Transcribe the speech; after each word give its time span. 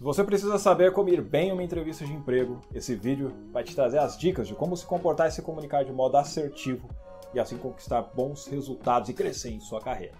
Se 0.00 0.04
você 0.04 0.24
precisa 0.24 0.58
saber 0.58 0.94
como 0.94 1.10
ir 1.10 1.20
bem 1.20 1.50
em 1.50 1.52
uma 1.52 1.62
entrevista 1.62 2.06
de 2.06 2.12
emprego, 2.14 2.62
esse 2.74 2.94
vídeo 2.94 3.34
vai 3.52 3.62
te 3.62 3.74
trazer 3.74 3.98
as 3.98 4.16
dicas 4.16 4.48
de 4.48 4.54
como 4.54 4.74
se 4.74 4.86
comportar 4.86 5.28
e 5.28 5.30
se 5.30 5.42
comunicar 5.42 5.84
de 5.84 5.92
modo 5.92 6.16
assertivo 6.16 6.88
e 7.34 7.38
assim 7.38 7.58
conquistar 7.58 8.00
bons 8.00 8.46
resultados 8.46 9.10
e 9.10 9.12
crescer 9.12 9.50
em 9.50 9.60
sua 9.60 9.78
carreira. 9.78 10.14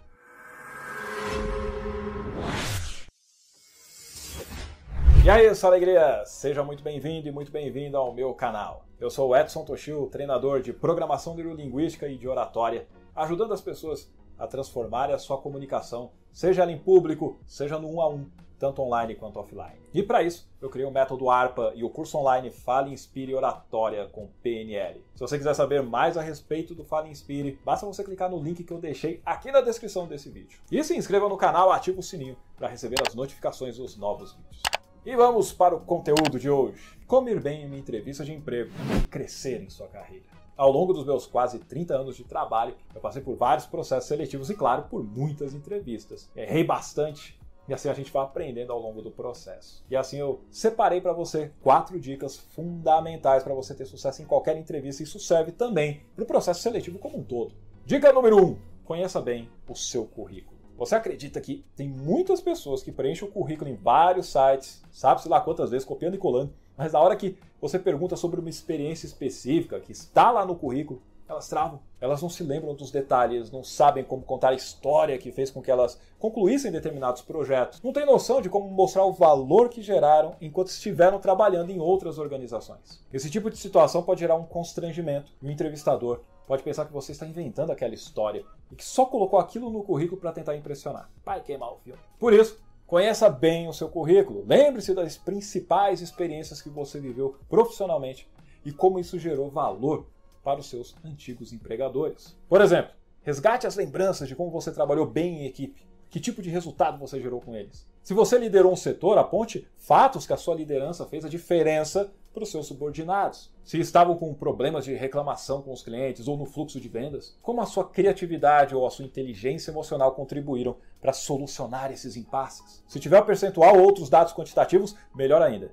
E 5.24 5.30
aí, 5.30 5.54
sua 5.54 5.71
alegria! 5.71 6.25
Seja 6.27 6.62
muito 6.62 6.85
bem-vindo 6.85 7.29
e 7.29 7.33
muito 7.33 7.51
bem-vindo 7.51 7.97
ao 7.97 8.12
meu 8.12 8.35
canal. 8.35 8.85
Eu 9.01 9.09
sou 9.09 9.31
o 9.31 9.35
Edson 9.35 9.65
Toshio, 9.65 10.09
treinador 10.09 10.61
de 10.61 10.75
programação 10.75 11.35
neurolinguística 11.35 12.07
e 12.07 12.19
de 12.19 12.29
oratória, 12.29 12.87
ajudando 13.17 13.55
as 13.55 13.62
pessoas 13.62 14.12
a 14.39 14.47
transformarem 14.47 15.15
a 15.15 15.19
sua 15.19 15.39
comunicação, 15.39 16.11
seja 16.31 16.65
ela 16.65 16.73
em 16.73 16.79
público, 16.79 17.41
seja 17.47 17.79
no 17.79 17.89
um 17.89 18.01
a 18.03 18.11
um, 18.11 18.27
tanto 18.61 18.82
online 18.82 19.14
quanto 19.14 19.40
offline. 19.40 19.80
E 19.92 20.02
para 20.02 20.22
isso, 20.22 20.46
eu 20.60 20.68
criei 20.68 20.86
o 20.86 20.90
método 20.90 21.30
ARPA 21.30 21.73
e 21.74 21.82
o 21.82 21.88
curso 21.88 22.18
online 22.18 22.51
Fale 22.51 22.92
Inspire 22.92 23.34
Oratória 23.34 24.06
com 24.12 24.28
PNL. 24.42 25.02
Se 25.14 25.20
você 25.20 25.38
quiser 25.38 25.55
saber 25.55 25.82
mais 25.82 26.18
a 26.18 26.23
respeito 26.23 26.74
do 26.74 26.84
Fale 26.84 27.09
Inspire, 27.09 27.59
basta 27.65 27.87
você 27.87 28.04
clicar 28.04 28.30
no 28.30 28.38
link 28.41 28.62
que 28.62 28.73
eu 28.73 28.78
deixei 28.78 29.23
aqui 29.24 29.51
na 29.51 29.62
descrição 29.62 30.06
desse 30.06 30.28
vídeo. 30.28 30.60
E 30.70 30.84
se 30.84 30.96
inscreva 30.96 31.28
no 31.28 31.38
canal, 31.38 31.73
ative 31.73 31.98
o 31.98 32.02
sininho 32.02 32.37
para 32.56 32.68
receber 32.68 33.02
as 33.09 33.15
notificações 33.15 33.78
dos 33.78 33.96
novos 33.96 34.34
vídeos. 34.34 34.62
E 35.04 35.16
vamos 35.16 35.51
para 35.51 35.74
o 35.74 35.80
conteúdo 35.80 36.38
de 36.38 36.51
hoje. 36.51 36.98
Como 37.06 37.30
ir 37.30 37.40
bem 37.40 37.62
em 37.62 37.66
uma 37.66 37.79
entrevista 37.79 38.23
de 38.23 38.34
emprego 38.34 38.70
e 39.02 39.09
crescer 39.09 39.62
em 39.62 39.70
sua 39.70 39.88
carreira. 39.88 40.27
Ao 40.54 40.70
longo 40.70 40.92
dos 40.92 41.06
meus 41.06 41.27
quase 41.27 41.59
30 41.59 41.95
anos 41.95 42.15
de 42.15 42.24
trabalho, 42.24 42.74
eu 42.95 43.01
passei 43.01 43.23
por 43.23 43.34
vários 43.34 43.65
processos 43.65 44.06
seletivos 44.06 44.51
e, 44.51 44.54
claro, 44.54 44.82
por 44.90 45.02
muitas 45.02 45.54
entrevistas. 45.54 46.30
Errei 46.37 46.62
bastante, 46.62 47.40
e 47.70 47.73
assim 47.73 47.88
a 47.88 47.95
gente 47.95 48.10
vai 48.10 48.24
aprendendo 48.24 48.73
ao 48.73 48.80
longo 48.80 49.01
do 49.01 49.12
processo. 49.12 49.84
E 49.88 49.95
assim 49.95 50.19
eu 50.19 50.41
separei 50.51 51.01
para 51.01 51.12
você 51.12 51.52
quatro 51.62 52.01
dicas 52.01 52.37
fundamentais 52.37 53.45
para 53.45 53.55
você 53.55 53.73
ter 53.73 53.87
sucesso 53.87 54.21
em 54.21 54.24
qualquer 54.24 54.57
entrevista. 54.57 55.04
Isso 55.04 55.21
serve 55.21 55.52
também 55.52 56.02
para 56.16 56.24
o 56.24 56.26
processo 56.26 56.63
seletivo 56.63 56.98
como 56.98 57.18
um 57.18 57.23
todo. 57.23 57.54
Dica 57.87 58.13
número 58.13 58.45
um: 58.45 58.59
conheça 58.85 59.21
bem 59.21 59.48
o 59.68 59.76
seu 59.76 60.04
currículo. 60.04 60.59
Você 60.76 60.96
acredita 60.96 61.41
que 61.41 61.65
tem 61.76 61.88
muitas 61.88 62.41
pessoas 62.41 62.82
que 62.82 62.91
preenchem 62.91 63.29
o 63.29 63.30
currículo 63.30 63.71
em 63.71 63.76
vários 63.76 64.26
sites, 64.26 64.82
sabe-se 64.91 65.28
lá 65.28 65.41
quantas 65.41 65.71
vezes, 65.71 65.87
copiando 65.87 66.16
e 66.16 66.19
colando, 66.19 66.53
mas 66.76 66.93
na 66.93 66.98
hora 66.98 67.15
que 67.15 67.38
você 67.60 67.78
pergunta 67.78 68.16
sobre 68.16 68.41
uma 68.41 68.50
experiência 68.50 69.06
específica 69.06 69.78
que 69.78 69.93
está 69.93 70.32
lá 70.32 70.44
no 70.44 70.56
currículo, 70.56 71.00
elas 71.31 71.48
travam. 71.48 71.81
Elas 72.00 72.22
não 72.22 72.28
se 72.28 72.42
lembram 72.42 72.75
dos 72.75 72.91
detalhes, 72.91 73.50
não 73.50 73.62
sabem 73.62 74.04
como 74.04 74.22
contar 74.22 74.50
a 74.50 74.54
história 74.54 75.19
que 75.19 75.32
fez 75.32 75.50
com 75.50 75.62
que 75.62 75.70
elas 75.70 76.00
concluíssem 76.19 76.72
determinados 76.72 77.22
projetos. 77.22 77.81
Não 77.82 77.92
têm 77.92 78.06
noção 78.06 78.41
de 78.41 78.48
como 78.48 78.69
mostrar 78.69 79.04
o 79.04 79.12
valor 79.12 79.69
que 79.69 79.82
geraram 79.82 80.36
enquanto 80.41 80.69
estiveram 80.69 81.19
trabalhando 81.19 81.70
em 81.70 81.78
outras 81.78 82.19
organizações. 82.19 83.04
Esse 83.12 83.31
tipo 83.31 83.50
de 83.50 83.56
situação 83.56 84.03
pode 84.03 84.20
gerar 84.20 84.36
um 84.36 84.44
constrangimento 84.44 85.32
e 85.42 85.47
o 85.47 85.50
entrevistador 85.50 86.20
pode 86.47 86.62
pensar 86.62 86.84
que 86.86 86.92
você 86.92 87.12
está 87.12 87.26
inventando 87.26 87.70
aquela 87.70 87.94
história 87.94 88.44
e 88.72 88.75
que 88.75 88.84
só 88.84 89.04
colocou 89.04 89.38
aquilo 89.38 89.70
no 89.70 89.82
currículo 89.82 90.20
para 90.20 90.32
tentar 90.32 90.56
impressionar. 90.56 91.10
Vai 91.25 91.41
queimar 91.41 91.72
o 91.72 91.78
filme. 91.78 92.00
Por 92.19 92.32
isso, 92.32 92.58
Conheça 92.91 93.31
bem 93.31 93.69
o 93.69 93.72
seu 93.72 93.88
currículo. 93.88 94.44
Lembre-se 94.44 94.92
das 94.92 95.16
principais 95.16 96.00
experiências 96.00 96.60
que 96.60 96.69
você 96.69 96.98
viveu 96.98 97.36
profissionalmente 97.48 98.28
e 98.64 98.72
como 98.72 98.98
isso 98.98 99.16
gerou 99.16 99.48
valor 99.48 100.08
para 100.43 100.60
os 100.60 100.69
seus 100.69 100.94
antigos 101.05 101.53
empregadores. 101.53 102.37
Por 102.49 102.60
exemplo, 102.60 102.93
resgate 103.22 103.66
as 103.66 103.77
lembranças 103.77 104.28
de 104.28 104.34
como 104.34 104.50
você 104.50 104.72
trabalhou 104.72 105.06
bem 105.06 105.43
em 105.43 105.47
equipe, 105.47 105.87
que 106.09 106.19
tipo 106.19 106.43
de 106.43 106.50
resultado 106.50 106.99
você 106.99 107.21
gerou 107.21 107.41
com 107.41 107.55
eles. 107.55 107.87
Se 108.03 108.15
você 108.15 108.38
liderou 108.38 108.72
um 108.72 108.77
setor, 108.77 109.19
aponte 109.19 109.69
fatos 109.77 110.27
que 110.27 110.32
a 110.32 110.37
sua 110.37 110.55
liderança 110.55 111.06
fez 111.06 111.25
a 111.25 111.28
diferença 111.28 112.10
para 112.32 112.43
os 112.43 112.50
seus 112.50 112.66
subordinados. 112.66 113.50
Se 113.65 113.78
estavam 113.78 114.16
com 114.16 114.32
problemas 114.34 114.84
de 114.84 114.94
reclamação 114.94 115.62
com 115.62 115.72
os 115.72 115.82
clientes 115.82 116.27
ou 116.27 116.37
no 116.37 116.47
fluxo 116.47 116.81
de 116.81 116.88
vendas, 116.88 117.37
como 117.43 117.60
a 117.60 117.66
sua 117.66 117.88
criatividade 117.88 118.75
ou 118.75 118.87
a 118.87 118.91
sua 118.91 119.04
inteligência 119.04 119.70
emocional 119.70 120.12
contribuíram 120.12 120.76
para 121.00 121.12
solucionar 121.12 121.93
esses 121.93 122.16
impasses. 122.16 122.82
Se 122.87 122.98
tiver 122.98 123.22
percentual 123.22 123.76
ou 123.76 123.84
outros 123.84 124.09
dados 124.09 124.32
quantitativos, 124.32 124.97
melhor 125.14 125.43
ainda. 125.43 125.72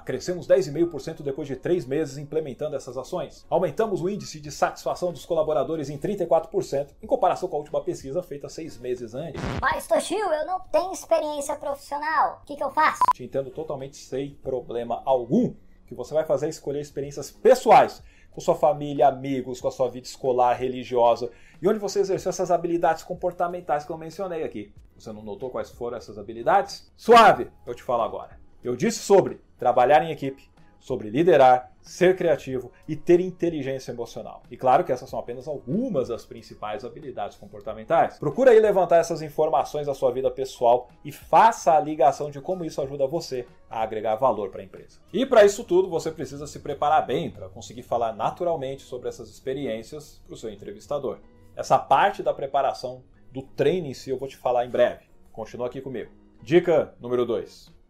Crescemos 0.00 0.46
10,5% 0.46 1.22
depois 1.22 1.46
de 1.46 1.56
três 1.56 1.86
meses 1.86 2.18
implementando 2.18 2.76
essas 2.76 2.96
ações. 2.96 3.46
Aumentamos 3.48 4.00
o 4.00 4.08
índice 4.08 4.40
de 4.40 4.50
satisfação 4.50 5.12
dos 5.12 5.24
colaboradores 5.24 5.90
em 5.90 5.98
34%, 5.98 6.88
em 7.02 7.06
comparação 7.06 7.48
com 7.48 7.56
a 7.56 7.58
última 7.58 7.82
pesquisa 7.82 8.22
feita 8.22 8.48
seis 8.48 8.78
meses 8.78 9.14
antes. 9.14 9.40
Mas, 9.60 9.86
Toshio, 9.86 10.18
eu 10.18 10.46
não 10.46 10.60
tenho 10.60 10.92
experiência 10.92 11.54
profissional. 11.56 12.40
O 12.42 12.46
que, 12.46 12.56
que 12.56 12.64
eu 12.64 12.70
faço? 12.70 13.00
Te 13.14 13.24
entendo 13.24 13.50
totalmente 13.50 13.96
sem 13.96 14.34
problema 14.34 15.02
algum. 15.04 15.46
O 15.48 15.56
que 15.86 15.94
você 15.94 16.14
vai 16.14 16.24
fazer 16.24 16.46
é 16.46 16.50
escolher 16.50 16.80
experiências 16.80 17.30
pessoais 17.30 18.02
com 18.32 18.40
sua 18.40 18.54
família, 18.54 19.08
amigos, 19.08 19.60
com 19.60 19.68
a 19.68 19.70
sua 19.70 19.90
vida 19.90 20.06
escolar, 20.06 20.54
religiosa, 20.54 21.30
e 21.60 21.68
onde 21.68 21.78
você 21.78 22.00
exerceu 22.00 22.30
essas 22.30 22.50
habilidades 22.50 23.02
comportamentais 23.02 23.84
que 23.84 23.92
eu 23.92 23.98
mencionei 23.98 24.42
aqui. 24.42 24.72
Você 24.96 25.12
não 25.12 25.22
notou 25.22 25.50
quais 25.50 25.70
foram 25.70 25.96
essas 25.96 26.18
habilidades? 26.18 26.90
Suave, 26.96 27.50
eu 27.66 27.74
te 27.74 27.82
falo 27.82 28.02
agora. 28.02 28.40
Eu 28.62 28.76
disse 28.76 29.00
sobre 29.00 29.40
trabalhar 29.62 30.02
em 30.02 30.10
equipe, 30.10 30.50
sobre 30.80 31.08
liderar, 31.08 31.70
ser 31.80 32.16
criativo 32.16 32.72
e 32.88 32.96
ter 32.96 33.20
inteligência 33.20 33.92
emocional. 33.92 34.42
E 34.50 34.56
claro 34.56 34.82
que 34.82 34.90
essas 34.90 35.08
são 35.08 35.20
apenas 35.20 35.46
algumas 35.46 36.08
das 36.08 36.26
principais 36.26 36.84
habilidades 36.84 37.36
comportamentais. 37.36 38.18
Procura 38.18 38.50
aí 38.50 38.58
levantar 38.58 38.96
essas 38.96 39.22
informações 39.22 39.86
da 39.86 39.94
sua 39.94 40.10
vida 40.10 40.28
pessoal 40.32 40.88
e 41.04 41.12
faça 41.12 41.76
a 41.76 41.80
ligação 41.80 42.28
de 42.28 42.40
como 42.40 42.64
isso 42.64 42.82
ajuda 42.82 43.06
você 43.06 43.46
a 43.70 43.82
agregar 43.84 44.16
valor 44.16 44.50
para 44.50 44.62
a 44.62 44.64
empresa. 44.64 44.98
E 45.12 45.24
para 45.24 45.44
isso 45.44 45.62
tudo, 45.62 45.88
você 45.88 46.10
precisa 46.10 46.48
se 46.48 46.58
preparar 46.58 47.06
bem 47.06 47.30
para 47.30 47.48
conseguir 47.48 47.84
falar 47.84 48.12
naturalmente 48.12 48.82
sobre 48.82 49.08
essas 49.08 49.30
experiências 49.30 50.20
para 50.26 50.34
o 50.34 50.36
seu 50.36 50.50
entrevistador. 50.50 51.18
Essa 51.54 51.78
parte 51.78 52.20
da 52.20 52.34
preparação 52.34 53.04
do 53.30 53.42
treino 53.42 53.86
em 53.86 53.94
si 53.94 54.10
eu 54.10 54.18
vou 54.18 54.26
te 54.26 54.36
falar 54.36 54.66
em 54.66 54.70
breve. 54.70 55.04
Continua 55.30 55.68
aqui 55.68 55.80
comigo. 55.80 56.10
Dica 56.42 56.96
número 57.00 57.24
2 57.24 57.80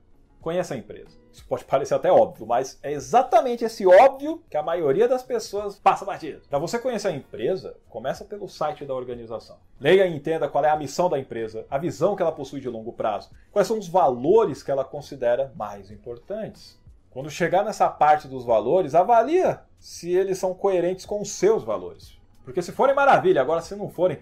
conheça 0.43 0.75
a 0.75 0.77
empresa. 0.77 1.22
Isso 1.33 1.47
pode 1.47 1.65
parecer 1.65 1.95
até 1.95 2.13
óbvio, 2.13 2.47
mas 2.47 2.79
é 2.83 2.93
exatamente 2.93 3.65
esse 3.65 3.87
óbvio 3.87 4.43
que 4.51 4.57
a 4.57 4.63
maioria 4.63 5.09
das 5.09 5.23
pessoas 5.23 5.79
passa 5.79 6.05
batido. 6.05 6.43
Para 6.49 6.59
você 6.59 6.79
conhecer 6.79 7.09
a 7.09 7.13
empresa, 7.13 7.75
começa 7.89 8.25
pelo 8.25 8.49
site 8.49 8.85
da 8.85 8.95
organização. 8.95 9.57
Leia 9.81 10.07
e 10.07 10.15
entenda 10.15 10.49
qual 10.49 10.65
é 10.65 10.71
a 10.71 10.77
missão 10.77 11.09
da 11.09 11.19
empresa, 11.19 11.67
a 11.71 11.79
visão 11.79 12.15
que 12.15 12.23
ela 12.23 12.33
possui 12.33 12.61
de 12.61 12.69
longo 12.69 12.93
prazo, 12.93 13.31
quais 13.51 13.67
são 13.67 13.79
os 13.79 13.89
valores 13.89 14.63
que 14.63 14.71
ela 14.71 14.85
considera 14.85 15.53
mais 15.57 15.91
importantes. 15.91 16.79
Quando 17.11 17.31
chegar 17.31 17.65
nessa 17.65 17.89
parte 17.89 18.29
dos 18.29 18.45
valores, 18.45 18.95
avalia 18.95 19.61
se 19.79 20.13
eles 20.13 20.39
são 20.39 20.55
coerentes 20.55 21.05
com 21.05 21.21
os 21.21 21.31
seus 21.31 21.65
valores. 21.65 22.17
Porque 22.45 22.63
se 22.63 22.73
forem 22.73 22.95
maravilha, 22.95 23.41
agora 23.41 23.61
se 23.61 23.75
não 23.77 23.89
forem, 23.89 24.19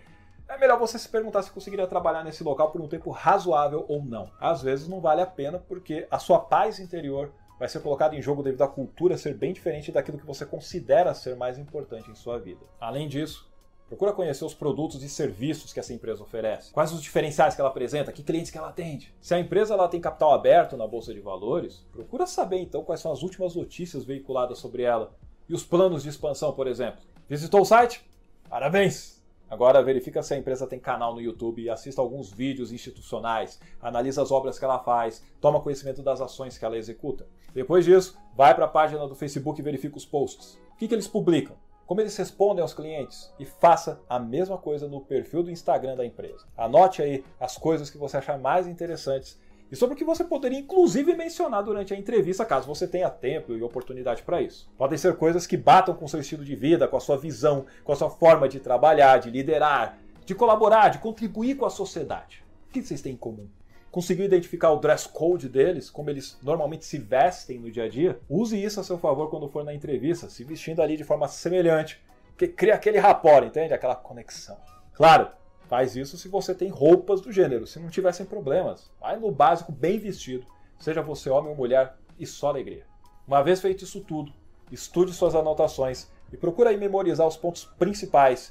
é 0.50 0.58
melhor 0.58 0.78
você 0.78 0.98
se 0.98 1.08
perguntar 1.08 1.42
se 1.42 1.50
conseguiria 1.50 1.86
trabalhar 1.86 2.24
nesse 2.24 2.42
local 2.42 2.70
por 2.70 2.80
um 2.80 2.88
tempo 2.88 3.10
razoável 3.10 3.84
ou 3.88 4.04
não. 4.04 4.30
Às 4.40 4.62
vezes 4.62 4.88
não 4.88 5.00
vale 5.00 5.22
a 5.22 5.26
pena 5.26 5.58
porque 5.58 6.06
a 6.10 6.18
sua 6.18 6.40
paz 6.40 6.78
interior 6.78 7.32
vai 7.58 7.68
ser 7.68 7.80
colocada 7.80 8.16
em 8.16 8.22
jogo 8.22 8.42
devido 8.42 8.62
à 8.62 8.68
cultura 8.68 9.16
ser 9.16 9.34
bem 9.34 9.52
diferente 9.52 9.92
daquilo 9.92 10.18
que 10.18 10.26
você 10.26 10.44
considera 10.44 11.14
ser 11.14 11.36
mais 11.36 11.58
importante 11.58 12.10
em 12.10 12.14
sua 12.14 12.38
vida. 12.38 12.60
Além 12.80 13.08
disso, 13.08 13.48
Procura 13.90 14.12
conhecer 14.12 14.44
os 14.44 14.54
produtos 14.54 15.02
e 15.02 15.08
serviços 15.08 15.72
que 15.72 15.80
essa 15.80 15.92
empresa 15.92 16.22
oferece. 16.22 16.72
Quais 16.72 16.92
os 16.92 17.02
diferenciais 17.02 17.56
que 17.56 17.60
ela 17.60 17.70
apresenta, 17.70 18.12
que 18.12 18.22
clientes 18.22 18.48
que 18.48 18.56
ela 18.56 18.68
atende. 18.68 19.12
Se 19.20 19.34
a 19.34 19.40
empresa 19.40 19.74
ela 19.74 19.88
tem 19.88 20.00
capital 20.00 20.32
aberto 20.32 20.76
na 20.76 20.86
bolsa 20.86 21.12
de 21.12 21.18
valores, 21.18 21.84
procura 21.90 22.24
saber 22.24 22.60
então 22.60 22.84
quais 22.84 23.00
são 23.00 23.10
as 23.10 23.24
últimas 23.24 23.56
notícias 23.56 24.04
veiculadas 24.04 24.58
sobre 24.58 24.84
ela 24.84 25.12
e 25.48 25.54
os 25.54 25.64
planos 25.64 26.04
de 26.04 26.08
expansão, 26.08 26.52
por 26.52 26.68
exemplo. 26.68 27.00
Visitou 27.28 27.62
o 27.62 27.64
site? 27.64 28.08
Parabéns! 28.48 29.19
Agora 29.50 29.82
verifica 29.82 30.22
se 30.22 30.32
a 30.32 30.38
empresa 30.38 30.64
tem 30.64 30.78
canal 30.78 31.12
no 31.12 31.20
YouTube, 31.20 31.68
assista 31.68 32.00
alguns 32.00 32.30
vídeos 32.30 32.70
institucionais, 32.70 33.60
analisa 33.82 34.22
as 34.22 34.30
obras 34.30 34.60
que 34.60 34.64
ela 34.64 34.78
faz, 34.78 35.24
toma 35.40 35.60
conhecimento 35.60 36.02
das 36.02 36.20
ações 36.20 36.56
que 36.56 36.64
ela 36.64 36.78
executa. 36.78 37.26
Depois 37.52 37.84
disso, 37.84 38.16
vai 38.36 38.54
para 38.54 38.66
a 38.66 38.68
página 38.68 39.08
do 39.08 39.16
Facebook 39.16 39.60
e 39.60 39.64
verifica 39.64 39.96
os 39.96 40.06
posts. 40.06 40.54
O 40.72 40.76
que, 40.76 40.86
que 40.86 40.94
eles 40.94 41.08
publicam? 41.08 41.56
Como 41.84 42.00
eles 42.00 42.16
respondem 42.16 42.62
aos 42.62 42.72
clientes? 42.72 43.34
E 43.40 43.44
faça 43.44 44.00
a 44.08 44.20
mesma 44.20 44.56
coisa 44.56 44.86
no 44.86 45.00
perfil 45.00 45.42
do 45.42 45.50
Instagram 45.50 45.96
da 45.96 46.06
empresa. 46.06 46.46
Anote 46.56 47.02
aí 47.02 47.24
as 47.40 47.58
coisas 47.58 47.90
que 47.90 47.98
você 47.98 48.18
achar 48.18 48.38
mais 48.38 48.68
interessantes 48.68 49.36
e 49.70 49.76
sobre 49.76 49.94
o 49.94 49.96
que 49.96 50.04
você 50.04 50.24
poderia 50.24 50.58
inclusive 50.58 51.14
mencionar 51.14 51.62
durante 51.62 51.94
a 51.94 51.96
entrevista, 51.96 52.44
caso 52.44 52.66
você 52.66 52.88
tenha 52.88 53.08
tempo 53.08 53.52
e 53.52 53.62
oportunidade 53.62 54.22
para 54.22 54.42
isso. 54.42 54.68
Podem 54.76 54.98
ser 54.98 55.16
coisas 55.16 55.46
que 55.46 55.56
batam 55.56 55.94
com 55.94 56.08
seu 56.08 56.20
estilo 56.20 56.44
de 56.44 56.56
vida, 56.56 56.88
com 56.88 56.96
a 56.96 57.00
sua 57.00 57.16
visão, 57.16 57.66
com 57.84 57.92
a 57.92 57.96
sua 57.96 58.10
forma 58.10 58.48
de 58.48 58.58
trabalhar, 58.58 59.18
de 59.18 59.30
liderar, 59.30 59.98
de 60.26 60.34
colaborar, 60.34 60.88
de 60.88 60.98
contribuir 60.98 61.56
com 61.56 61.66
a 61.66 61.70
sociedade. 61.70 62.44
O 62.68 62.72
que 62.72 62.82
vocês 62.82 63.00
têm 63.00 63.12
em 63.12 63.16
comum? 63.16 63.48
Conseguiu 63.90 64.24
identificar 64.24 64.70
o 64.70 64.78
dress 64.78 65.08
code 65.08 65.48
deles, 65.48 65.90
como 65.90 66.10
eles 66.10 66.38
normalmente 66.42 66.84
se 66.84 66.98
vestem 66.98 67.58
no 67.58 67.70
dia 67.70 67.84
a 67.84 67.88
dia? 67.88 68.20
Use 68.28 68.60
isso 68.60 68.78
a 68.78 68.84
seu 68.84 68.96
favor 68.98 69.28
quando 69.30 69.48
for 69.48 69.64
na 69.64 69.74
entrevista, 69.74 70.28
se 70.28 70.44
vestindo 70.44 70.80
ali 70.80 70.96
de 70.96 71.02
forma 71.02 71.26
semelhante, 71.26 72.00
que 72.38 72.46
cria 72.46 72.74
aquele 72.74 72.98
rapport, 72.98 73.44
entende? 73.44 73.74
Aquela 73.74 73.96
conexão. 73.96 74.56
Claro, 74.94 75.28
Faz 75.70 75.94
isso 75.94 76.18
se 76.18 76.28
você 76.28 76.52
tem 76.52 76.68
roupas 76.68 77.22
do 77.22 77.30
gênero. 77.30 77.64
Se 77.64 77.78
não 77.78 77.88
tiver 77.88 78.12
sem 78.12 78.26
problemas, 78.26 78.90
vai 79.00 79.16
no 79.16 79.30
básico 79.30 79.70
bem 79.70 79.98
vestido, 79.98 80.44
Seja 80.80 81.02
você 81.02 81.28
homem 81.28 81.50
ou 81.50 81.56
mulher, 81.56 81.94
e 82.18 82.26
só 82.26 82.48
alegria. 82.48 82.86
Uma 83.28 83.42
vez 83.42 83.60
feito 83.60 83.84
isso 83.84 84.00
tudo, 84.00 84.32
estude 84.72 85.12
suas 85.12 85.34
anotações 85.34 86.10
e 86.32 86.38
procure 86.38 86.70
aí 86.70 86.76
memorizar 86.78 87.26
os 87.26 87.36
pontos 87.36 87.66
principais 87.78 88.50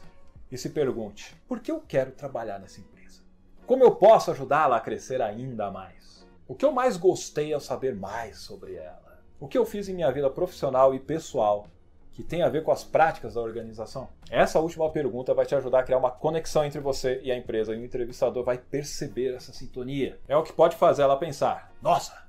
e 0.51 0.57
se 0.57 0.69
pergunte: 0.69 1.35
por 1.47 1.59
que 1.59 1.71
eu 1.71 1.81
quero 1.81 2.11
trabalhar 2.11 2.59
nessa 2.59 2.79
empresa? 2.79 3.21
Como 3.65 3.83
eu 3.83 3.95
posso 3.95 4.29
ajudá-la 4.29 4.77
a 4.77 4.81
crescer 4.81 5.23
ainda 5.23 5.71
mais? 5.71 6.25
O 6.47 6.53
que 6.53 6.63
eu 6.63 6.71
mais 6.71 6.97
gostei 6.97 7.51
ao 7.51 7.59
saber 7.59 7.95
mais 7.95 8.37
sobre 8.37 8.75
ela? 8.75 9.19
O 9.39 9.47
que 9.47 9.57
eu 9.57 9.65
fiz 9.65 9.89
em 9.89 9.95
minha 9.95 10.11
vida 10.11 10.29
profissional 10.29 10.93
e 10.93 10.99
pessoal 10.99 11.67
que 12.19 12.23
tem 12.23 12.41
a 12.41 12.49
ver 12.49 12.63
com 12.63 12.71
as 12.71 12.83
práticas 12.83 13.35
da 13.35 13.41
organização? 13.41 14.09
Essa 14.29 14.59
última 14.59 14.89
pergunta 14.89 15.33
vai 15.33 15.45
te 15.45 15.55
ajudar 15.55 15.79
a 15.79 15.83
criar 15.83 15.97
uma 15.97 16.11
conexão 16.11 16.65
entre 16.65 16.81
você 16.81 17.21
e 17.23 17.31
a 17.31 17.37
empresa 17.37 17.73
e 17.73 17.77
o 17.77 17.85
entrevistador 17.85 18.43
vai 18.43 18.57
perceber 18.57 19.35
essa 19.35 19.53
sintonia. 19.53 20.19
É 20.27 20.35
o 20.35 20.43
que 20.43 20.51
pode 20.51 20.75
fazer 20.75 21.03
ela 21.03 21.15
pensar: 21.15 21.71
nossa, 21.81 22.21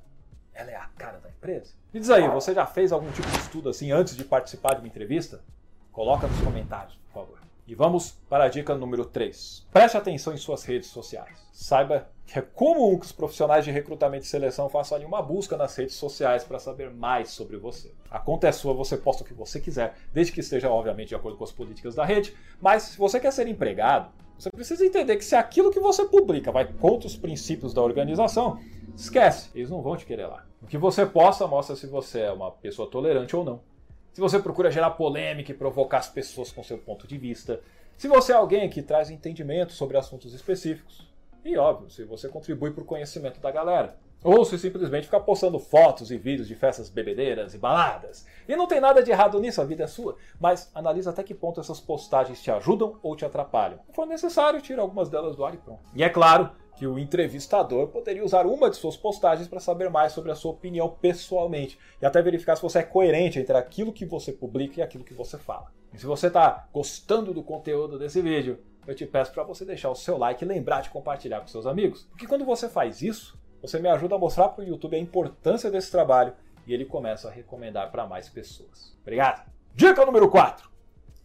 ela 0.55 0.71
é 0.71 0.77
a 0.77 0.87
cara 0.97 1.19
da 1.19 1.29
empresa? 1.29 1.75
Me 1.93 1.99
diz 1.99 2.09
aí, 2.09 2.29
você 2.29 2.55
já 2.55 2.67
fez 2.67 2.93
algum 2.93 3.11
tipo 3.11 3.29
de 3.31 3.39
estudo 3.39 3.69
assim 3.69 3.91
antes 3.91 4.17
de 4.17 4.23
participar 4.23 4.75
de 4.75 4.81
uma 4.81 4.87
entrevista? 4.87 5.43
Coloca 5.91 6.29
nos 6.29 6.41
comentários, 6.41 6.95
por 7.07 7.13
favor. 7.13 7.41
E 7.71 7.75
vamos 7.77 8.19
para 8.29 8.47
a 8.47 8.49
dica 8.49 8.75
número 8.75 9.05
3. 9.05 9.69
Preste 9.73 9.97
atenção 9.97 10.35
em 10.35 10.37
suas 10.37 10.65
redes 10.65 10.89
sociais. 10.89 11.39
Saiba 11.53 12.09
que 12.27 12.37
é 12.37 12.43
comum 12.43 12.99
que 12.99 13.07
os 13.07 13.13
profissionais 13.13 13.65
de 13.65 13.71
recrutamento 13.71 14.25
e 14.25 14.29
seleção 14.29 14.69
façam 14.69 14.97
ali 14.97 15.07
uma 15.07 15.23
busca 15.23 15.57
nas 15.57 15.77
redes 15.77 15.95
sociais 15.95 16.43
para 16.43 16.59
saber 16.59 16.91
mais 16.91 17.31
sobre 17.31 17.57
você. 17.57 17.95
A 18.11 18.19
conta 18.19 18.49
é 18.49 18.53
sua, 18.53 18.75
você 18.75 18.97
posta 18.97 19.23
o 19.23 19.27
que 19.27 19.33
você 19.33 19.61
quiser, 19.61 19.95
desde 20.13 20.33
que 20.33 20.41
esteja, 20.41 20.69
obviamente, 20.69 21.11
de 21.11 21.15
acordo 21.15 21.39
com 21.39 21.45
as 21.45 21.53
políticas 21.53 21.95
da 21.95 22.05
rede. 22.05 22.37
Mas 22.61 22.83
se 22.83 22.99
você 22.99 23.21
quer 23.21 23.33
ser 23.33 23.47
empregado, 23.47 24.11
você 24.37 24.51
precisa 24.51 24.85
entender 24.85 25.17
que 25.17 25.25
se 25.25 25.37
aquilo 25.37 25.71
que 25.71 25.79
você 25.79 26.05
publica 26.05 26.51
vai 26.51 26.67
contra 26.67 27.07
os 27.07 27.17
princípios 27.17 27.73
da 27.73 27.81
organização, 27.81 28.59
esquece, 28.97 29.49
eles 29.55 29.71
não 29.71 29.81
vão 29.81 29.97
te 29.97 30.05
querer 30.05 30.27
lá. 30.27 30.45
O 30.61 30.67
que 30.67 30.77
você 30.77 31.07
posta 31.07 31.47
mostra 31.47 31.77
se 31.77 31.87
você 31.87 32.23
é 32.23 32.33
uma 32.33 32.51
pessoa 32.51 32.91
tolerante 32.91 33.37
ou 33.37 33.45
não 33.45 33.70
se 34.13 34.21
você 34.21 34.39
procura 34.39 34.71
gerar 34.71 34.91
polêmica 34.91 35.53
e 35.53 35.55
provocar 35.55 35.99
as 35.99 36.09
pessoas 36.09 36.51
com 36.51 36.63
seu 36.63 36.79
ponto 36.79 37.07
de 37.07 37.17
vista, 37.17 37.61
se 37.97 38.09
você 38.09 38.33
é 38.33 38.37
alguém 38.37 38.69
que 38.69 38.83
traz 38.83 39.11
entendimento 39.11 39.73
sobre 39.73 39.97
assuntos 39.97 40.33
específicos, 40.33 41.09
e 41.45 41.57
óbvio, 41.57 41.91
se 41.91 42.05
você 42.05 42.29
contribui 42.29 42.71
para 42.71 42.83
o 42.83 42.87
conhecimento 42.87 43.41
da 43.41 43.51
galera. 43.51 43.97
Ou 44.23 44.45
se 44.45 44.59
simplesmente 44.59 45.07
ficar 45.07 45.21
postando 45.21 45.59
fotos 45.59 46.11
e 46.11 46.19
vídeos 46.19 46.47
de 46.47 46.55
festas 46.55 46.91
bebedeiras 46.91 47.55
e 47.55 47.59
baladas. 47.59 48.27
E 48.47 48.55
não 48.55 48.67
tem 48.67 48.79
nada 48.79 49.03
de 49.03 49.11
errado 49.11 49.41
nisso, 49.41 49.63
a 49.63 49.65
vida 49.65 49.85
é 49.85 49.87
sua. 49.87 50.17
Mas 50.39 50.71
analisa 50.75 51.09
até 51.09 51.23
que 51.23 51.35
ponto 51.35 51.59
essas 51.59 51.81
postagens 51.81 52.43
te 52.43 52.51
ajudam 52.51 52.99
ou 53.03 53.17
te 53.17 53.25
atrapalham. 53.25 53.81
Se 53.87 53.95
for 53.95 54.07
necessário, 54.07 54.61
tira 54.61 54.83
algumas 54.83 55.09
delas 55.09 55.37
do 55.37 55.45
ar 55.45 55.55
e 55.55 55.57
pronto. 55.57 55.81
E 55.95 56.05
é 56.05 56.11
claro, 56.11 56.51
que 56.81 56.87
o 56.87 56.99
entrevistador 56.99 57.89
poderia 57.89 58.25
usar 58.25 58.47
uma 58.47 58.71
de 58.71 58.77
suas 58.77 58.97
postagens 58.97 59.47
para 59.47 59.61
saber 59.61 59.91
mais 59.91 60.13
sobre 60.13 60.33
a 60.33 60.35
sua 60.35 60.53
opinião 60.53 60.89
pessoalmente 60.89 61.79
e 62.01 62.07
até 62.07 62.23
verificar 62.23 62.57
se 62.57 62.63
você 62.63 62.79
é 62.79 62.83
coerente 62.83 63.39
entre 63.39 63.55
aquilo 63.55 63.93
que 63.93 64.07
você 64.07 64.33
publica 64.33 64.81
e 64.81 64.83
aquilo 64.83 65.05
que 65.05 65.13
você 65.13 65.37
fala. 65.37 65.67
E 65.93 65.99
se 65.99 66.07
você 66.07 66.29
está 66.29 66.67
gostando 66.73 67.35
do 67.35 67.43
conteúdo 67.43 67.99
desse 67.99 68.23
vídeo, 68.23 68.61
eu 68.87 68.95
te 68.95 69.05
peço 69.05 69.31
para 69.31 69.43
você 69.43 69.63
deixar 69.63 69.91
o 69.91 69.95
seu 69.95 70.17
like 70.17 70.43
e 70.43 70.49
lembrar 70.49 70.81
de 70.81 70.89
compartilhar 70.89 71.43
com 71.43 71.49
seus 71.49 71.67
amigos, 71.67 72.05
porque 72.05 72.27
quando 72.27 72.47
você 72.47 72.67
faz 72.67 73.03
isso, 73.03 73.39
você 73.61 73.79
me 73.79 73.91
ajuda 73.91 74.15
a 74.15 74.19
mostrar 74.19 74.49
para 74.49 74.65
o 74.65 74.67
YouTube 74.67 74.97
a 74.97 74.99
importância 74.99 75.71
desse 75.71 75.91
trabalho 75.91 76.33
e 76.67 76.73
ele 76.73 76.87
começa 76.87 77.29
a 77.29 77.31
recomendar 77.31 77.91
para 77.91 78.07
mais 78.07 78.31
pessoas. 78.31 78.97
Obrigado! 79.03 79.47
Dica 79.75 80.07
número 80.07 80.31
4. 80.31 80.70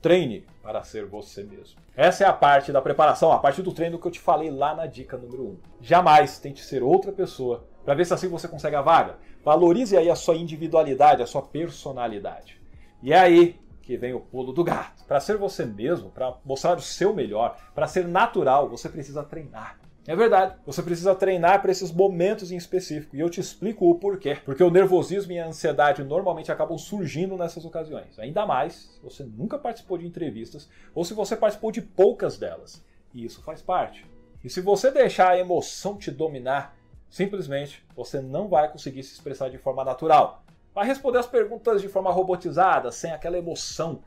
Treine 0.06 0.46
para 0.62 0.84
ser 0.84 1.08
você 1.08 1.42
mesmo. 1.42 1.80
Essa 1.96 2.26
é 2.26 2.28
a 2.28 2.32
parte 2.32 2.72
da 2.72 2.80
preparação, 2.80 3.32
a 3.32 3.40
parte 3.40 3.64
do 3.64 3.72
treino 3.72 3.98
que 3.98 4.06
eu 4.06 4.12
te 4.12 4.20
falei 4.20 4.52
lá 4.52 4.76
na 4.76 4.86
dica 4.86 5.18
número 5.18 5.42
1. 5.42 5.58
Jamais 5.82 6.38
tente 6.38 6.64
ser 6.64 6.84
outra 6.84 7.12
pessoa 7.12 7.66
para 7.84 7.96
ver 7.96 8.06
se 8.06 8.14
assim 8.14 8.28
você 8.28 8.48
consegue 8.48 8.76
a 8.76 8.84
vaga. 8.84 9.18
Valorize 9.44 9.98
aí 9.98 10.08
a 10.08 10.16
sua 10.16 10.36
individualidade, 10.36 11.24
a 11.24 11.26
sua 11.26 11.42
personalidade. 11.42 12.62
E 13.02 13.14
é 13.14 13.18
aí 13.18 13.60
que 13.82 13.98
vem 13.98 14.14
o 14.14 14.20
pulo 14.20 14.54
do 14.54 14.64
gato. 14.64 15.04
Para 15.08 15.20
ser 15.20 15.38
você 15.38 15.66
mesmo, 15.66 16.12
para 16.12 16.38
mostrar 16.46 16.78
o 16.78 16.82
seu 16.84 17.12
melhor, 17.12 17.58
para 17.74 17.88
ser 17.88 18.08
natural, 18.08 18.70
você 18.70 18.88
precisa 18.88 19.24
treinar. 19.24 19.80
É 20.08 20.16
verdade. 20.16 20.56
Você 20.66 20.84
precisa 20.84 21.16
treinar 21.16 21.62
para 21.62 21.72
esses 21.72 21.92
momentos 21.92 22.52
em 22.52 22.58
específico. 22.58 23.16
E 23.16 23.20
eu 23.20 23.30
te 23.30 23.40
explico 23.40 23.90
o 23.90 23.96
porquê. 23.96 24.38
Porque 24.46 24.64
o 24.64 24.70
nervosismo 24.70 25.32
e 25.32 25.40
a 25.40 25.48
ansiedade 25.48 26.04
normalmente 26.04 26.52
acabam 26.52 26.78
surgindo 26.78 27.36
nessas 27.36 27.66
ocasiões. 27.66 28.20
Ainda 28.20 28.46
mais 28.46 28.74
se 28.74 29.00
você 29.02 29.24
nunca 29.24 29.58
participou 29.58 29.98
de 29.98 30.06
entrevistas 30.06 30.70
ou 30.94 31.04
se 31.04 31.14
você 31.14 31.36
participou 31.36 31.72
de 31.72 31.82
poucas 31.82 32.38
delas. 32.38 32.84
E 33.14 33.26
isso 33.26 33.42
faz 33.42 33.62
parte. 33.62 34.06
E 34.44 34.50
se 34.50 34.62
você 34.62 34.92
deixar 34.92 35.32
a 35.32 35.40
emoção 35.40 35.98
te 35.98 36.12
dominar, 36.12 36.78
simplesmente 37.10 37.84
você 37.96 38.22
não 38.22 38.48
vai 38.48 38.72
conseguir 38.72 39.02
se 39.02 39.14
expressar 39.14 39.50
de 39.50 39.58
forma 39.58 39.84
natural. 39.84 40.44
Vai 40.74 40.86
responder 40.86 41.18
as 41.18 41.26
perguntas 41.26 41.82
de 41.82 41.88
forma 41.88 42.12
robotizada, 42.12 42.92
sem 42.92 43.12
aquela 43.12 43.38
emoção 43.38 44.04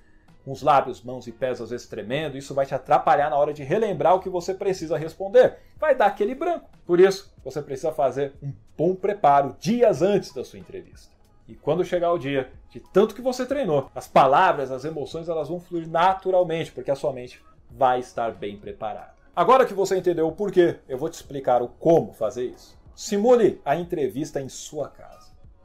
com 0.49 0.53
os 0.53 0.63
lábios, 0.63 1.03
mãos 1.03 1.27
e 1.27 1.33
pés 1.33 1.61
às 1.61 1.69
vezes 1.69 1.87
tremendo, 1.87 2.39
isso 2.39 2.55
vai 2.55 2.65
te 2.65 2.75
atrapalhar 2.75 3.29
na 3.29 3.37
hora 3.37 3.53
de 3.53 3.63
relembrar 3.63 4.15
o 4.15 4.21
que 4.21 4.31
você 4.31 4.55
precisa 4.55 4.97
responder. 4.97 5.59
Vai 5.77 5.95
dar 5.95 6.07
aquele 6.07 6.35
branco. 6.35 6.71
Por 6.87 6.99
isso, 6.99 7.31
você 7.45 7.61
precisa 7.61 7.93
fazer 7.93 8.33
um 8.43 8.51
bom 8.75 8.95
preparo 8.95 9.55
dias 9.61 10.01
antes 10.01 10.33
da 10.33 10.43
sua 10.43 10.59
entrevista. 10.59 11.13
E 11.47 11.55
quando 11.55 11.85
chegar 11.85 12.11
o 12.15 12.19
dia, 12.19 12.51
de 12.71 12.81
tanto 12.81 13.15
que 13.15 13.21
você 13.21 13.45
treinou, 13.45 13.91
as 13.95 14.09
palavras, 14.09 14.71
as 14.71 14.87
emoções, 14.87 15.29
elas 15.29 15.51
vão 15.51 15.61
fluir 15.61 15.87
naturalmente, 15.87 16.73
porque 16.73 16.91
a 16.91 16.97
sua 16.97 17.13
mente 17.13 17.43
vai 17.71 18.01
estar 18.01 18.33
bem 18.33 18.57
preparada. 18.57 19.13
Agora 19.37 19.67
que 19.67 19.75
você 19.75 19.99
entendeu 19.99 20.29
o 20.29 20.33
porquê, 20.33 20.79
eu 20.89 20.97
vou 20.97 21.11
te 21.11 21.15
explicar 21.15 21.61
o 21.61 21.69
como 21.69 22.15
fazer 22.15 22.47
isso. 22.47 22.75
Simule 22.97 23.61
a 23.67 23.77
entrevista 23.77 24.41
em 24.41 24.49
sua 24.49 24.89
casa. 24.89 25.18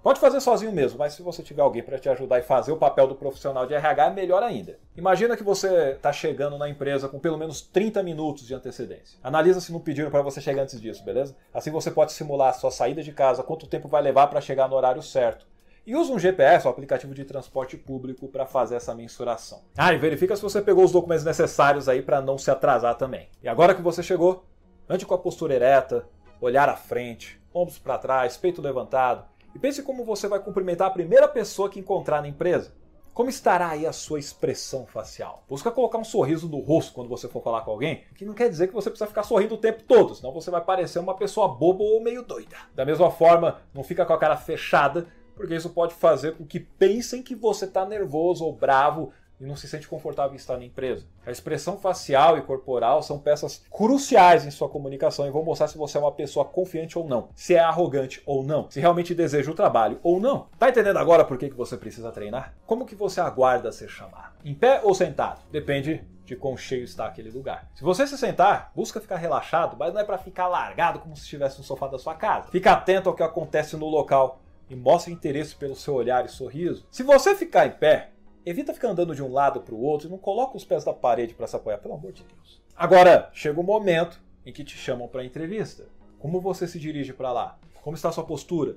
Pode 0.03 0.19
fazer 0.19 0.41
sozinho 0.41 0.73
mesmo, 0.73 0.99
mas 0.99 1.13
se 1.13 1.21
você 1.21 1.41
tiver 1.41 1.61
alguém 1.61 1.81
para 1.81 1.97
te 1.97 2.09
ajudar 2.09 2.37
e 2.37 2.41
fazer 2.41 2.73
o 2.73 2.77
papel 2.77 3.07
do 3.07 3.15
profissional 3.15 3.65
de 3.65 3.73
RH, 3.73 4.07
é 4.07 4.13
melhor 4.13 4.43
ainda. 4.43 4.77
Imagina 4.97 5.37
que 5.37 5.43
você 5.43 5.91
está 5.91 6.11
chegando 6.11 6.57
na 6.57 6.67
empresa 6.67 7.07
com 7.07 7.17
pelo 7.17 7.37
menos 7.37 7.61
30 7.61 8.03
minutos 8.03 8.45
de 8.45 8.53
antecedência. 8.53 9.17
Analisa 9.23 9.61
se 9.61 9.71
não 9.71 9.79
pediram 9.79 10.11
para 10.11 10.21
você 10.21 10.41
chegar 10.41 10.63
antes 10.63 10.81
disso, 10.81 11.05
beleza? 11.05 11.37
Assim 11.53 11.71
você 11.71 11.89
pode 11.89 12.11
simular 12.11 12.49
a 12.49 12.53
sua 12.53 12.69
saída 12.69 13.01
de 13.01 13.13
casa, 13.13 13.43
quanto 13.43 13.65
tempo 13.65 13.87
vai 13.87 14.01
levar 14.01 14.27
para 14.27 14.41
chegar 14.41 14.67
no 14.67 14.75
horário 14.75 15.01
certo. 15.01 15.47
E 15.87 15.95
usa 15.95 16.11
um 16.11 16.19
GPS, 16.19 16.67
um 16.67 16.71
aplicativo 16.71 17.13
de 17.13 17.23
transporte 17.23 17.77
público, 17.77 18.27
para 18.27 18.45
fazer 18.45 18.75
essa 18.75 18.93
mensuração. 18.93 19.61
Ah, 19.77 19.93
e 19.93 19.97
verifica 19.97 20.35
se 20.35 20.41
você 20.41 20.61
pegou 20.61 20.83
os 20.83 20.91
documentos 20.91 21.23
necessários 21.23 21.87
aí 21.87 22.01
para 22.01 22.21
não 22.21 22.37
se 22.37 22.51
atrasar 22.51 22.95
também. 22.95 23.29
E 23.41 23.47
agora 23.47 23.73
que 23.73 23.81
você 23.81 24.03
chegou, 24.03 24.43
ande 24.89 25.05
com 25.05 25.13
a 25.13 25.17
postura 25.17 25.53
ereta, 25.53 26.05
olhar 26.41 26.67
à 26.67 26.75
frente, 26.75 27.41
ombros 27.53 27.79
para 27.79 27.97
trás, 27.97 28.35
peito 28.35 28.61
levantado 28.61 29.31
e 29.53 29.59
pense 29.59 29.83
como 29.83 30.03
você 30.03 30.27
vai 30.27 30.39
cumprimentar 30.39 30.87
a 30.87 30.91
primeira 30.91 31.27
pessoa 31.27 31.69
que 31.69 31.79
encontrar 31.79 32.21
na 32.21 32.27
empresa. 32.27 32.73
Como 33.13 33.29
estará 33.29 33.69
aí 33.69 33.85
a 33.85 33.93
sua 33.93 34.17
expressão 34.17 34.87
facial? 34.87 35.43
Busca 35.47 35.69
colocar 35.69 35.99
um 35.99 36.03
sorriso 36.03 36.49
no 36.49 36.59
rosto 36.59 36.93
quando 36.93 37.09
você 37.09 37.27
for 37.27 37.43
falar 37.43 37.61
com 37.61 37.69
alguém, 37.69 38.03
que 38.15 38.25
não 38.25 38.33
quer 38.33 38.49
dizer 38.49 38.67
que 38.67 38.73
você 38.73 38.89
precisa 38.89 39.07
ficar 39.07 39.21
sorrindo 39.21 39.53
o 39.53 39.59
tempo 39.59 39.83
todo, 39.83 40.15
senão 40.15 40.33
você 40.33 40.49
vai 40.49 40.61
parecer 40.61 40.97
uma 40.97 41.15
pessoa 41.15 41.47
boba 41.47 41.83
ou 41.83 42.01
meio 42.01 42.23
doida. 42.23 42.55
Da 42.73 42.83
mesma 42.83 43.11
forma, 43.11 43.61
não 43.71 43.83
fica 43.83 44.03
com 44.03 44.13
a 44.13 44.17
cara 44.17 44.35
fechada, 44.35 45.05
porque 45.35 45.53
isso 45.53 45.69
pode 45.69 45.93
fazer 45.93 46.35
com 46.35 46.43
que 46.43 46.59
pensem 46.59 47.21
que 47.21 47.35
você 47.35 47.65
está 47.65 47.85
nervoso 47.85 48.45
ou 48.45 48.51
bravo 48.51 49.11
e 49.43 49.45
não 49.45 49.57
se 49.57 49.67
sente 49.67 49.87
confortável 49.87 50.33
em 50.33 50.37
estar 50.37 50.57
na 50.57 50.63
empresa. 50.63 51.05
A 51.25 51.31
expressão 51.31 51.77
facial 51.77 52.37
e 52.37 52.41
corporal 52.41 53.03
são 53.03 53.19
peças 53.19 53.63
cruciais 53.69 54.45
em 54.45 54.51
sua 54.51 54.69
comunicação 54.69 55.27
e 55.27 55.31
vão 55.31 55.43
mostrar 55.43 55.67
se 55.67 55.77
você 55.77 55.97
é 55.97 56.01
uma 56.01 56.11
pessoa 56.11 56.45
confiante 56.45 56.97
ou 56.97 57.07
não, 57.07 57.29
se 57.35 57.53
é 57.53 57.59
arrogante 57.59 58.23
ou 58.25 58.41
não, 58.41 58.69
se 58.69 58.79
realmente 58.79 59.13
deseja 59.13 59.51
o 59.51 59.55
trabalho 59.55 59.99
ou 60.01 60.19
não. 60.19 60.47
Tá 60.57 60.69
entendendo 60.69 60.97
agora 60.97 61.25
por 61.25 61.37
que, 61.37 61.49
que 61.49 61.55
você 61.55 61.75
precisa 61.75 62.11
treinar? 62.11 62.55
Como 62.65 62.85
que 62.85 62.95
você 62.95 63.19
aguarda 63.19 63.71
ser 63.71 63.89
chamado? 63.89 64.33
Em 64.45 64.55
pé 64.55 64.79
ou 64.81 64.95
sentado? 64.95 65.41
Depende 65.51 66.03
de 66.23 66.37
quão 66.37 66.55
cheio 66.55 66.85
está 66.85 67.05
aquele 67.05 67.29
lugar. 67.29 67.69
Se 67.75 67.83
você 67.83 68.07
se 68.07 68.17
sentar, 68.17 68.71
busca 68.73 69.01
ficar 69.01 69.17
relaxado, 69.17 69.75
mas 69.77 69.93
não 69.93 69.99
é 69.99 70.05
para 70.05 70.17
ficar 70.17 70.47
largado 70.47 70.99
como 70.99 71.17
se 71.17 71.23
estivesse 71.23 71.57
no 71.57 71.65
sofá 71.65 71.87
da 71.87 71.99
sua 71.99 72.15
casa. 72.15 72.49
Fica 72.49 72.71
atento 72.71 73.09
ao 73.09 73.15
que 73.15 73.23
acontece 73.23 73.75
no 73.75 73.89
local 73.89 74.39
e 74.69 74.75
mostre 74.75 75.11
interesse 75.11 75.53
pelo 75.53 75.75
seu 75.75 75.93
olhar 75.93 76.25
e 76.25 76.29
sorriso. 76.29 76.85
Se 76.89 77.03
você 77.03 77.35
ficar 77.35 77.67
em 77.67 77.71
pé, 77.71 78.12
Evita 78.45 78.73
ficar 78.73 78.89
andando 78.89 79.15
de 79.15 79.23
um 79.23 79.31
lado 79.31 79.61
para 79.61 79.73
o 79.73 79.81
outro 79.81 80.09
não 80.09 80.17
coloca 80.17 80.57
os 80.57 80.65
pés 80.65 80.83
na 80.83 80.91
parede 80.91 81.33
para 81.33 81.47
se 81.47 81.55
apoiar, 81.55 81.77
pelo 81.77 81.93
amor 81.93 82.11
de 82.11 82.23
Deus. 82.23 82.61
Agora, 82.75 83.29
chega 83.31 83.57
o 83.57 83.63
momento 83.63 84.21
em 84.45 84.51
que 84.51 84.65
te 84.65 84.75
chamam 84.75 85.07
para 85.07 85.23
entrevista. 85.23 85.85
Como 86.19 86.41
você 86.41 86.67
se 86.67 86.77
dirige 86.77 87.13
para 87.13 87.31
lá? 87.31 87.57
Como 87.81 87.95
está 87.95 88.09
a 88.09 88.11
sua 88.11 88.25
postura? 88.25 88.75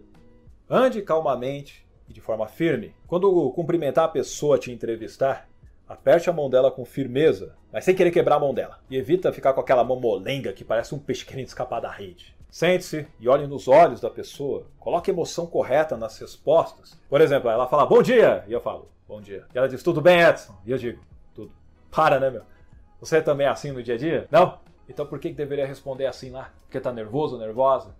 Ande 0.70 1.02
calmamente 1.02 1.84
e 2.08 2.12
de 2.12 2.20
forma 2.20 2.46
firme. 2.46 2.94
Quando 3.08 3.50
cumprimentar 3.50 4.04
a 4.04 4.08
pessoa 4.08 4.56
te 4.56 4.70
entrevistar, 4.70 5.48
aperte 5.88 6.30
a 6.30 6.32
mão 6.32 6.48
dela 6.48 6.70
com 6.70 6.84
firmeza, 6.84 7.56
mas 7.72 7.84
sem 7.84 7.94
querer 7.94 8.12
quebrar 8.12 8.36
a 8.36 8.40
mão 8.40 8.54
dela. 8.54 8.78
E 8.88 8.96
evita 8.96 9.32
ficar 9.32 9.52
com 9.52 9.60
aquela 9.60 9.82
mão 9.82 9.98
molenga 9.98 10.52
que 10.52 10.64
parece 10.64 10.94
um 10.94 10.98
peixe 11.00 11.26
querendo 11.26 11.48
escapar 11.48 11.80
da 11.80 11.90
rede. 11.90 12.36
Sente-se 12.48 13.08
e 13.18 13.28
olhe 13.28 13.48
nos 13.48 13.66
olhos 13.66 14.00
da 14.00 14.10
pessoa. 14.10 14.68
Coloque 14.78 15.10
a 15.10 15.14
emoção 15.14 15.44
correta 15.44 15.96
nas 15.96 16.16
respostas. 16.20 16.96
Por 17.08 17.20
exemplo, 17.20 17.50
ela 17.50 17.66
fala 17.66 17.84
bom 17.84 18.00
dia 18.00 18.44
e 18.46 18.52
eu 18.52 18.60
falo 18.60 18.94
Bom 19.08 19.20
dia. 19.20 19.44
E 19.54 19.58
ela 19.58 19.68
diz, 19.68 19.82
tudo 19.82 20.00
bem, 20.00 20.20
Edson? 20.20 20.54
E 20.64 20.70
eu 20.70 20.78
digo, 20.78 21.00
tudo. 21.34 21.52
Para, 21.90 22.18
né, 22.18 22.30
meu? 22.30 22.42
Você 23.00 23.22
também 23.22 23.46
é 23.46 23.50
assim 23.50 23.70
no 23.70 23.82
dia 23.82 23.94
a 23.94 23.98
dia? 23.98 24.26
Não? 24.30 24.58
Então 24.88 25.06
por 25.06 25.18
que, 25.18 25.32
deveria 25.32 25.66
responder 25.66 26.06
assim 26.06 26.30
lá? 26.30 26.52
Porque 26.62 26.80
tá 26.80 26.92
nervoso, 26.92 27.38
nervosa? 27.38 27.94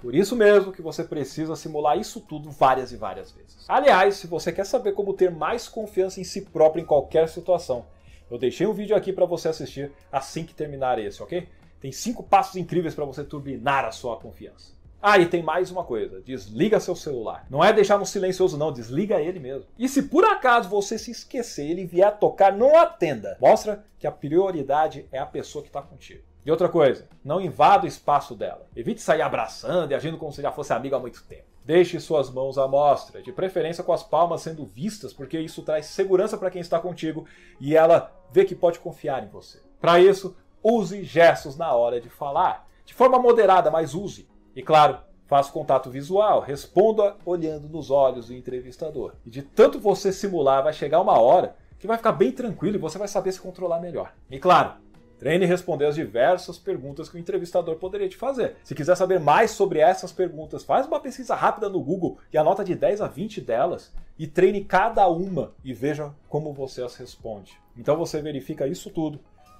Por 0.00 0.14
isso 0.14 0.36
mesmo 0.36 0.72
que 0.72 0.82
você 0.82 1.02
precisa 1.02 1.56
simular 1.56 1.98
isso 1.98 2.20
tudo 2.20 2.50
várias 2.50 2.92
e 2.92 2.96
várias 2.96 3.32
vezes. 3.32 3.64
Aliás, 3.68 4.16
se 4.16 4.26
você 4.26 4.52
quer 4.52 4.66
saber 4.66 4.92
como 4.92 5.14
ter 5.14 5.30
mais 5.30 5.68
confiança 5.68 6.20
em 6.20 6.24
si 6.24 6.42
próprio 6.42 6.82
em 6.82 6.86
qualquer 6.86 7.28
situação, 7.28 7.86
eu 8.30 8.36
deixei 8.36 8.66
um 8.66 8.74
vídeo 8.74 8.94
aqui 8.94 9.12
para 9.12 9.24
você 9.24 9.48
assistir 9.48 9.90
assim 10.12 10.44
que 10.44 10.54
terminar 10.54 10.98
esse, 10.98 11.22
ok? 11.22 11.48
Tem 11.80 11.90
cinco 11.90 12.22
passos 12.22 12.56
incríveis 12.56 12.94
para 12.94 13.04
você 13.04 13.24
turbinar 13.24 13.84
a 13.84 13.92
sua 13.92 14.16
confiança. 14.16 14.73
Ah, 15.06 15.18
e 15.18 15.26
tem 15.26 15.42
mais 15.42 15.70
uma 15.70 15.84
coisa: 15.84 16.22
desliga 16.22 16.80
seu 16.80 16.96
celular. 16.96 17.44
Não 17.50 17.62
é 17.62 17.74
deixar 17.74 17.98
no 17.98 18.06
silencioso, 18.06 18.56
não, 18.56 18.72
desliga 18.72 19.20
ele 19.20 19.38
mesmo. 19.38 19.66
E 19.78 19.86
se 19.86 20.04
por 20.04 20.24
acaso 20.24 20.66
você 20.66 20.96
se 20.96 21.10
esquecer 21.10 21.70
ele 21.70 21.84
vier 21.84 22.18
tocar, 22.18 22.50
não 22.50 22.74
atenda. 22.74 23.36
Mostra 23.38 23.84
que 23.98 24.06
a 24.06 24.10
prioridade 24.10 25.06
é 25.12 25.18
a 25.18 25.26
pessoa 25.26 25.62
que 25.62 25.68
está 25.68 25.82
contigo. 25.82 26.22
E 26.46 26.50
outra 26.50 26.70
coisa, 26.70 27.06
não 27.22 27.38
invada 27.38 27.84
o 27.84 27.86
espaço 27.86 28.34
dela. 28.34 28.66
Evite 28.74 29.02
sair 29.02 29.20
abraçando 29.20 29.90
e 29.90 29.94
agindo 29.94 30.16
como 30.16 30.32
se 30.32 30.40
já 30.40 30.50
fosse 30.50 30.72
amigo 30.72 30.96
há 30.96 30.98
muito 30.98 31.22
tempo. 31.24 31.44
Deixe 31.66 32.00
suas 32.00 32.30
mãos 32.30 32.56
à 32.56 32.66
mostra, 32.66 33.20
de 33.20 33.30
preferência 33.30 33.84
com 33.84 33.92
as 33.92 34.02
palmas 34.02 34.40
sendo 34.40 34.64
vistas, 34.64 35.12
porque 35.12 35.38
isso 35.38 35.62
traz 35.62 35.84
segurança 35.84 36.38
para 36.38 36.50
quem 36.50 36.62
está 36.62 36.80
contigo 36.80 37.26
e 37.60 37.76
ela 37.76 38.10
vê 38.32 38.46
que 38.46 38.54
pode 38.54 38.78
confiar 38.78 39.22
em 39.22 39.28
você. 39.28 39.60
Para 39.78 40.00
isso, 40.00 40.34
use 40.62 41.04
gestos 41.04 41.58
na 41.58 41.74
hora 41.74 42.00
de 42.00 42.08
falar, 42.08 42.66
de 42.86 42.94
forma 42.94 43.18
moderada, 43.18 43.70
mas 43.70 43.92
use. 43.92 44.32
E 44.54 44.62
claro, 44.62 44.98
faça 45.26 45.52
contato 45.52 45.90
visual, 45.90 46.40
responda 46.40 47.16
olhando 47.24 47.68
nos 47.68 47.90
olhos 47.90 48.28
do 48.28 48.34
entrevistador. 48.34 49.14
E 49.24 49.30
de 49.30 49.42
tanto 49.42 49.80
você 49.80 50.12
simular, 50.12 50.62
vai 50.62 50.72
chegar 50.72 51.00
uma 51.00 51.18
hora 51.20 51.56
que 51.78 51.86
vai 51.86 51.96
ficar 51.96 52.12
bem 52.12 52.32
tranquilo 52.32 52.76
e 52.76 52.80
você 52.80 52.98
vai 52.98 53.08
saber 53.08 53.32
se 53.32 53.40
controlar 53.40 53.80
melhor. 53.80 54.14
E 54.30 54.38
claro, 54.38 54.74
Treine 55.18 55.46
responder 55.46 55.86
as 55.86 55.94
diversas 55.94 56.58
perguntas 56.58 57.08
que 57.08 57.16
o 57.16 57.18
entrevistador 57.18 57.76
poderia 57.76 58.08
te 58.08 58.16
fazer. 58.16 58.56
Se 58.62 58.74
quiser 58.74 58.96
saber 58.96 59.20
mais 59.20 59.52
sobre 59.52 59.78
essas 59.78 60.12
perguntas, 60.12 60.64
faz 60.64 60.86
uma 60.86 61.00
pesquisa 61.00 61.34
rápida 61.34 61.68
no 61.68 61.80
Google 61.80 62.18
e 62.32 62.38
anota 62.38 62.64
de 62.64 62.74
10 62.74 63.00
a 63.00 63.08
20 63.08 63.40
delas 63.40 63.92
e 64.18 64.26
treine 64.26 64.64
cada 64.64 65.08
uma 65.08 65.52
e 65.64 65.72
veja 65.72 66.12
como 66.28 66.52
você 66.52 66.82
as 66.82 66.96
responde. 66.96 67.58
Então 67.76 67.96
você 67.96 68.20
verifica 68.20 68.66
isso 68.66 68.90
tudo, 68.90 69.18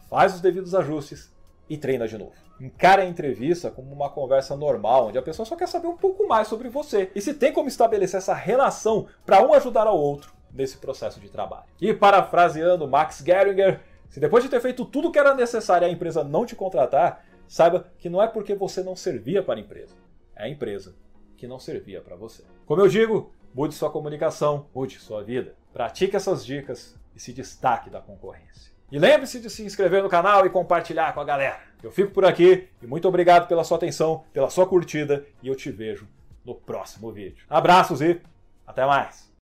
faz 0.08 0.34
os 0.34 0.40
devidos 0.40 0.74
ajustes 0.74 1.33
e 1.68 1.76
treina 1.76 2.06
de 2.06 2.18
novo. 2.18 2.32
Encare 2.60 3.02
a 3.02 3.06
entrevista 3.06 3.70
como 3.70 3.92
uma 3.92 4.10
conversa 4.10 4.56
normal, 4.56 5.08
onde 5.08 5.18
a 5.18 5.22
pessoa 5.22 5.44
só 5.46 5.56
quer 5.56 5.68
saber 5.68 5.88
um 5.88 5.96
pouco 5.96 6.26
mais 6.26 6.48
sobre 6.48 6.68
você 6.68 7.10
e 7.14 7.20
se 7.20 7.34
tem 7.34 7.52
como 7.52 7.68
estabelecer 7.68 8.18
essa 8.18 8.34
relação 8.34 9.06
para 9.26 9.42
um 9.42 9.52
ajudar 9.54 9.86
ao 9.86 9.98
outro 9.98 10.32
nesse 10.52 10.78
processo 10.78 11.18
de 11.20 11.28
trabalho. 11.28 11.64
E 11.80 11.92
parafraseando 11.92 12.86
Max 12.86 13.22
Geringer, 13.24 13.80
se 14.08 14.20
depois 14.20 14.44
de 14.44 14.50
ter 14.50 14.60
feito 14.60 14.84
tudo 14.84 15.08
o 15.08 15.12
que 15.12 15.18
era 15.18 15.34
necessário 15.34 15.86
a 15.86 15.90
empresa 15.90 16.22
não 16.22 16.46
te 16.46 16.54
contratar, 16.54 17.24
saiba 17.48 17.86
que 17.98 18.08
não 18.08 18.22
é 18.22 18.28
porque 18.28 18.54
você 18.54 18.82
não 18.82 18.94
servia 18.94 19.42
para 19.42 19.54
a 19.54 19.60
empresa, 19.60 19.94
é 20.36 20.44
a 20.44 20.48
empresa 20.48 20.94
que 21.36 21.48
não 21.48 21.58
servia 21.58 22.00
para 22.00 22.14
você. 22.16 22.44
Como 22.64 22.80
eu 22.80 22.88
digo, 22.88 23.32
mude 23.52 23.74
sua 23.74 23.90
comunicação, 23.90 24.66
mude 24.74 24.98
sua 24.98 25.22
vida. 25.22 25.54
Pratique 25.72 26.16
essas 26.16 26.44
dicas 26.44 26.96
e 27.14 27.20
se 27.20 27.32
destaque 27.32 27.90
da 27.90 28.00
concorrência. 28.00 28.73
E 28.94 28.98
lembre-se 29.00 29.40
de 29.40 29.50
se 29.50 29.64
inscrever 29.64 30.04
no 30.04 30.08
canal 30.08 30.46
e 30.46 30.50
compartilhar 30.50 31.12
com 31.14 31.20
a 31.20 31.24
galera. 31.24 31.58
Eu 31.82 31.90
fico 31.90 32.12
por 32.12 32.24
aqui 32.24 32.68
e 32.80 32.86
muito 32.86 33.08
obrigado 33.08 33.48
pela 33.48 33.64
sua 33.64 33.76
atenção, 33.76 34.22
pela 34.32 34.48
sua 34.48 34.68
curtida 34.68 35.26
e 35.42 35.48
eu 35.48 35.56
te 35.56 35.68
vejo 35.68 36.06
no 36.44 36.54
próximo 36.54 37.10
vídeo. 37.10 37.44
Abraços 37.50 38.00
e 38.00 38.20
até 38.64 38.86
mais! 38.86 39.33